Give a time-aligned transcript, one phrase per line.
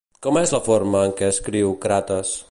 [0.27, 2.33] Com és la forma en què escriu Crates?